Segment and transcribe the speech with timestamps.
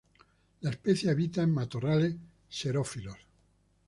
[0.61, 2.15] La especie habita en matorrales
[2.49, 3.17] xerófilos.